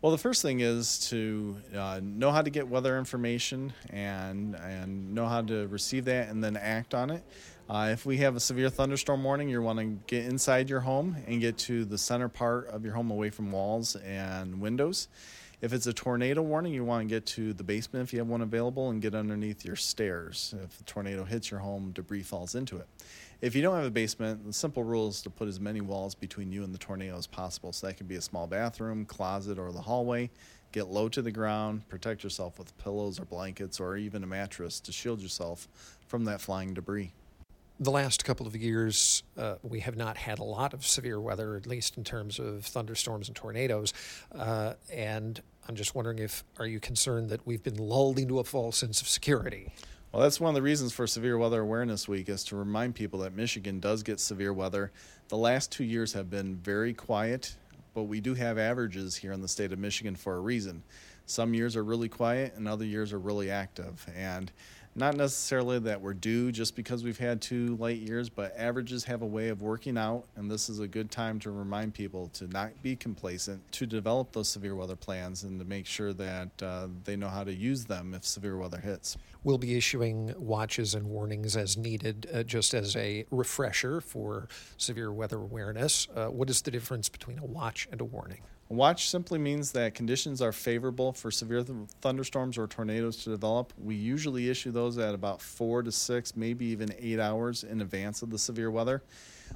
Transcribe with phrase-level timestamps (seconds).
[0.00, 5.12] Well, the first thing is to uh, know how to get weather information and and
[5.12, 7.24] know how to receive that and then act on it.
[7.68, 11.16] Uh, if we have a severe thunderstorm warning, you want to get inside your home
[11.26, 15.08] and get to the center part of your home away from walls and windows.
[15.60, 18.28] If it's a tornado warning, you want to get to the basement if you have
[18.28, 20.54] one available and get underneath your stairs.
[20.62, 22.86] If the tornado hits your home, debris falls into it.
[23.40, 26.14] If you don't have a basement, the simple rule is to put as many walls
[26.14, 27.72] between you and the tornado as possible.
[27.72, 30.30] So that could be a small bathroom, closet, or the hallway.
[30.70, 34.78] Get low to the ground, protect yourself with pillows or blankets or even a mattress
[34.80, 35.66] to shield yourself
[36.06, 37.12] from that flying debris.
[37.80, 41.54] The last couple of years, uh, we have not had a lot of severe weather,
[41.54, 43.94] at least in terms of thunderstorms and tornadoes.
[44.34, 48.44] Uh, and I'm just wondering if are you concerned that we've been lulled into a
[48.44, 49.70] false sense of security?
[50.10, 53.20] Well, that's one of the reasons for Severe Weather Awareness Week is to remind people
[53.20, 54.90] that Michigan does get severe weather.
[55.28, 57.54] The last two years have been very quiet,
[57.94, 60.82] but we do have averages here in the state of Michigan for a reason.
[61.28, 64.06] Some years are really quiet and other years are really active.
[64.16, 64.50] And
[64.94, 69.20] not necessarily that we're due just because we've had two light years, but averages have
[69.20, 72.48] a way of working out, and this is a good time to remind people to
[72.48, 76.88] not be complacent, to develop those severe weather plans, and to make sure that uh,
[77.04, 79.18] they know how to use them if severe weather hits.
[79.44, 84.48] We'll be issuing watches and warnings as needed, uh, just as a refresher for
[84.78, 86.08] severe weather awareness.
[86.16, 88.40] Uh, what is the difference between a watch and a warning?
[88.70, 93.72] Watch simply means that conditions are favorable for severe th- thunderstorms or tornadoes to develop.
[93.82, 98.20] We usually issue those at about four to six, maybe even eight hours in advance
[98.20, 99.02] of the severe weather.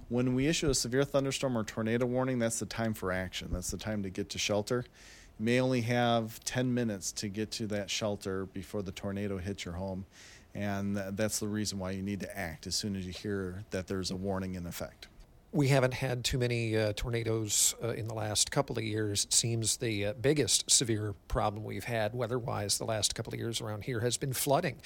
[0.09, 3.51] When we issue a severe thunderstorm or tornado warning, that's the time for action.
[3.53, 4.87] That's the time to get to shelter.
[5.39, 9.67] You may only have 10 minutes to get to that shelter before the tornado hits
[9.67, 10.07] your home.
[10.55, 13.89] And that's the reason why you need to act as soon as you hear that
[13.89, 15.09] there's a warning in effect
[15.53, 19.25] we haven't had too many uh, tornadoes uh, in the last couple of years.
[19.25, 23.39] It seems the uh, biggest severe problem we've had weather wise the last couple of
[23.39, 24.77] years around here has been flooding,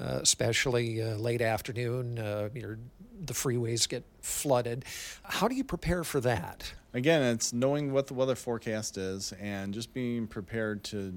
[0.00, 2.18] uh, especially uh, late afternoon.
[2.18, 2.48] Uh,
[3.24, 4.84] the freeways get flooded.
[5.22, 6.72] How do you prepare for that?
[6.92, 11.14] Again, it's knowing what the weather forecast is and just being prepared to,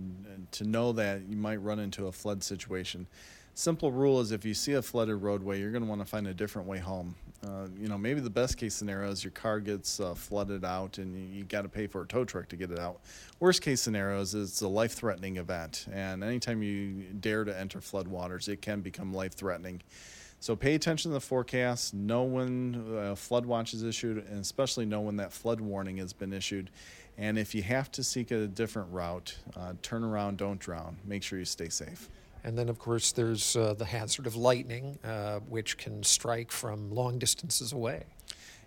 [0.52, 3.08] to know that you might run into a flood situation
[3.60, 6.26] simple rule is if you see a flooded roadway, you're going to want to find
[6.28, 7.14] a different way home.
[7.46, 10.98] Uh, you know, maybe the best case scenario is your car gets uh, flooded out
[10.98, 13.02] and you, you got to pay for a tow truck to get it out.
[13.40, 17.82] Worst case scenario is it's a life threatening event, and anytime you dare to enter
[17.82, 19.82] flood waters, it can become life threatening.
[20.40, 24.86] So pay attention to the forecast, know when uh, flood watch is issued, and especially
[24.86, 26.70] know when that flood warning has been issued.
[27.18, 30.96] And if you have to seek a different route, uh, turn around, don't drown.
[31.04, 32.10] Make sure you stay safe.
[32.44, 36.92] And then, of course, there's uh, the hazard of lightning, uh, which can strike from
[36.92, 38.06] long distances away.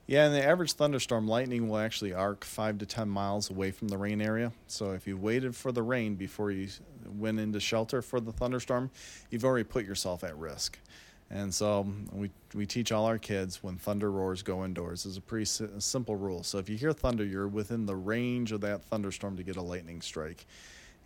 [0.07, 3.89] Yeah, in the average thunderstorm, lightning will actually arc five to 10 miles away from
[3.89, 4.53] the rain area.
[4.67, 6.69] So if you waited for the rain before you
[7.07, 8.91] went into shelter for the thunderstorm,
[9.31, 10.79] you've already put yourself at risk.
[11.31, 15.07] And so we, we teach all our kids when thunder roars, go indoors.
[15.07, 16.43] is a pretty simple rule.
[16.43, 19.63] So if you hear thunder, you're within the range of that thunderstorm to get a
[19.63, 20.47] lightning strike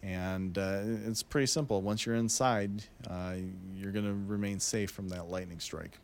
[0.03, 1.83] and uh, it's pretty simple.
[1.83, 3.35] Once you're inside, uh,
[3.75, 5.99] you're going to remain safe from that lightning strike.